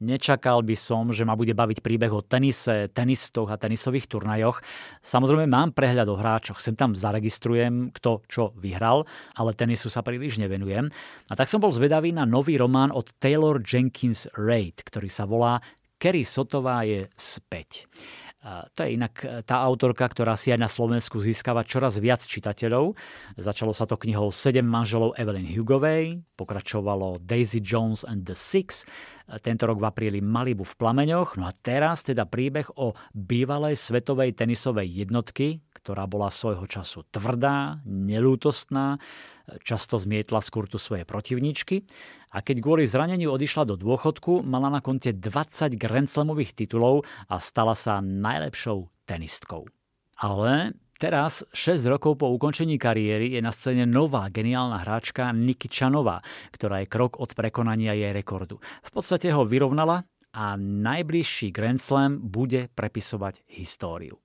[0.00, 4.64] Nečakal by som, že ma bude baviť príbeh o tenise, tenistoch a tenisových turnajoch.
[5.04, 9.04] Samozrejme mám prehľad o hráčoch, sem tam zaregistrujem, kto čo vyhral,
[9.36, 10.88] ale tenisu sa príliš nevenujem.
[11.28, 15.60] A tak som bol zvedavý na nový román od Taylor Jenkins Reid, ktorý sa volá
[16.00, 17.84] Kerry Sotová je späť.
[18.40, 22.96] To je inak e, tá autorka, ktorá si aj na Slovensku získava čoraz viac čitateľov.
[23.36, 28.88] Začalo sa to knihou Sedem manželov Evelyn Hugovej, pokračovalo Daisy Jones and the Six,
[29.28, 33.76] e, tento rok v apríli Malibu v plameňoch, no a teraz teda príbeh o bývalej
[33.76, 39.00] svetovej tenisovej jednotky, ktorá bola svojho času tvrdá, nelútostná,
[39.64, 41.88] často zmietla z kurtu svoje protivničky
[42.30, 47.42] a keď kvôli zraneniu odišla do dôchodku, mala na konte 20 Grand Slamových titulov a
[47.42, 49.66] stala sa najlepšou tenistkou.
[50.20, 56.20] Ale Teraz, 6 rokov po ukončení kariéry, je na scéne nová geniálna hráčka Niky Čanová,
[56.52, 58.60] ktorá je krok od prekonania jej rekordu.
[58.84, 60.04] V podstate ho vyrovnala
[60.36, 64.20] a najbližší Grand Slam bude prepisovať históriu.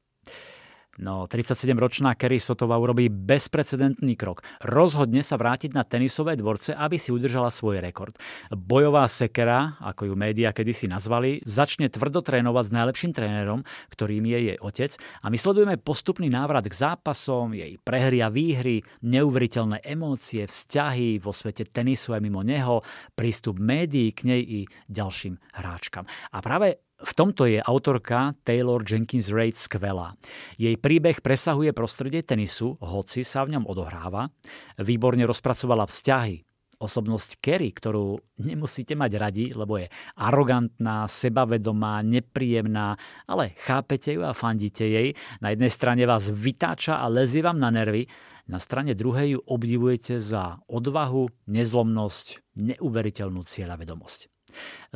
[0.96, 4.48] No, 37-ročná Kerry Sotová urobí bezprecedentný krok.
[4.64, 8.16] Rozhodne sa vrátiť na tenisové dvorce, aby si udržala svoj rekord.
[8.48, 14.40] Bojová sekera, ako ju médiá kedysi nazvali, začne tvrdo trénovať s najlepším trénerom, ktorým je
[14.40, 20.48] jej otec a my sledujeme postupný návrat k zápasom, jej prehry a výhry, neuveriteľné emócie,
[20.48, 22.80] vzťahy vo svete tenisu aj mimo neho,
[23.20, 26.08] prístup médií k nej i ďalším hráčkam.
[26.32, 30.16] A práve v tomto je autorka Taylor Jenkins Reid skvelá.
[30.56, 34.32] Jej príbeh presahuje prostredie tenisu, hoci sa v ňom odohráva.
[34.80, 36.40] Výborne rozpracovala vzťahy,
[36.80, 42.96] osobnosť Kerry, ktorú nemusíte mať radi, lebo je arogantná, sebavedomá, nepríjemná,
[43.28, 45.16] ale chápete ju a fandíte jej.
[45.44, 48.08] Na jednej strane vás vytáča a lezie vám na nervy,
[48.46, 54.35] na strane druhej ju obdivujete za odvahu, nezlomnosť, neuveriteľnú cieľavedomosť.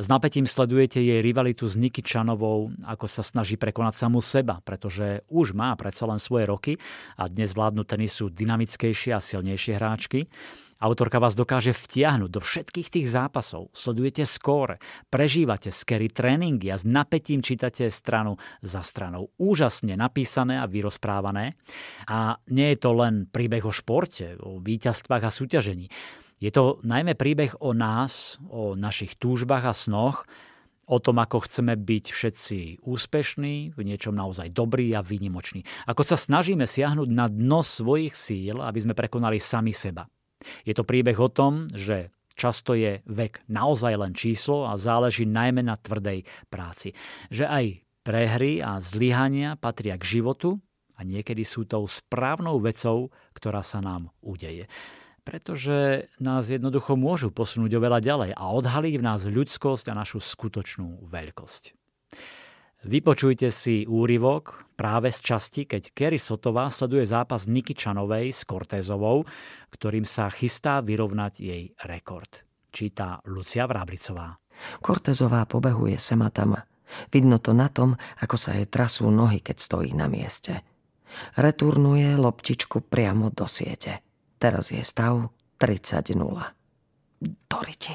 [0.00, 5.26] S napätím sledujete jej rivalitu s Niky Čanovou, ako sa snaží prekonať samú seba, pretože
[5.28, 6.72] už má predsa len svoje roky
[7.20, 10.26] a dnes vládnu tenisu dynamickejšie a silnejšie hráčky.
[10.80, 13.68] Autorka vás dokáže vtiahnuť do všetkých tých zápasov.
[13.76, 14.80] Sledujete skóre,
[15.12, 19.28] prežívate skery tréningy a s napätím čítate stranu za stranou.
[19.36, 21.60] Úžasne napísané a vyrozprávané.
[22.08, 25.92] A nie je to len príbeh o športe, o víťazstvách a súťažení.
[26.40, 30.24] Je to najmä príbeh o nás, o našich túžbách a snoch,
[30.88, 35.62] o tom, ako chceme byť všetci úspešní, v niečom naozaj dobrý a výnimočný.
[35.86, 40.08] Ako sa snažíme siahnuť na dno svojich síl, aby sme prekonali sami seba.
[40.64, 45.60] Je to príbeh o tom, že často je vek naozaj len číslo a záleží najmä
[45.60, 46.96] na tvrdej práci.
[47.28, 47.64] Že aj
[48.00, 50.56] prehry a zlyhania patria k životu
[50.96, 54.66] a niekedy sú tou správnou vecou, ktorá sa nám udeje
[55.22, 61.06] pretože nás jednoducho môžu posunúť oveľa ďalej a odhaliť v nás ľudskosť a našu skutočnú
[61.06, 61.62] veľkosť.
[62.80, 69.28] Vypočujte si úryvok práve z časti, keď Kerry Sotová sleduje zápas Niky Čanovej s Cortézovou,
[69.68, 72.40] ktorým sa chystá vyrovnať jej rekord.
[72.72, 74.32] Číta Lucia Vráblicová.
[74.80, 76.56] Cortézová pobehuje sem a tam.
[77.12, 80.64] Vidno to na tom, ako sa jej trasú nohy, keď stojí na mieste.
[81.36, 84.09] Returnuje loptičku priamo do siete.
[84.40, 85.28] Teraz je stav
[85.60, 86.16] 30-0.
[87.44, 87.94] Doriti.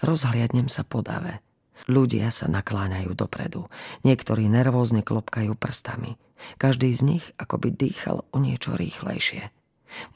[0.00, 1.44] Rozhliadnem sa po dave.
[1.84, 3.68] Ľudia sa nakláňajú dopredu.
[4.00, 6.16] Niektorí nervózne klopkajú prstami.
[6.56, 9.52] Každý z nich akoby dýchal o niečo rýchlejšie.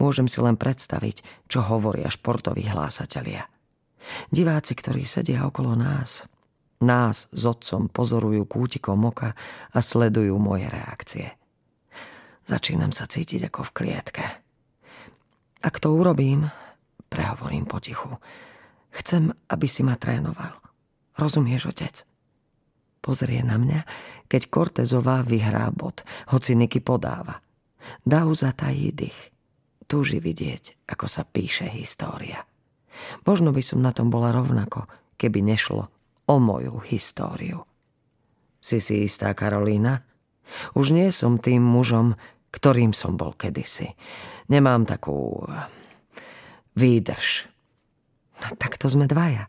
[0.00, 3.44] Môžem si len predstaviť, čo hovoria športoví hlásatelia.
[4.32, 6.24] Diváci, ktorí sedia okolo nás,
[6.80, 9.36] nás s otcom pozorujú kútikom oka
[9.72, 11.36] a sledujú moje reakcie.
[12.48, 14.43] Začínam sa cítiť ako v klietke.
[15.64, 16.44] Ak to urobím,
[17.08, 18.20] prehovorím potichu,
[19.00, 20.52] chcem, aby si ma trénoval.
[21.16, 22.04] Rozumieš, otec?
[23.00, 23.80] Pozrie na mňa,
[24.28, 27.40] keď Cortezová vyhrá bod, hoci Niky podáva.
[28.04, 29.32] Dá zatají dých.
[29.88, 32.44] Túži vidieť, ako sa píše história.
[33.24, 34.84] Možno by som na tom bola rovnako,
[35.16, 35.88] keby nešlo
[36.28, 37.64] o moju históriu.
[38.60, 40.04] Si si istá, Karolína?
[40.76, 42.20] Už nie som tým mužom,
[42.52, 43.96] ktorým som bol kedysi
[44.50, 45.46] nemám takú
[46.74, 47.46] výdrž.
[48.42, 49.46] No takto sme dvaja.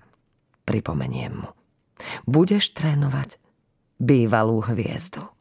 [0.66, 1.50] Pripomeniem mu.
[2.26, 3.38] Budeš trénovať
[3.98, 5.26] bývalú hviezdu.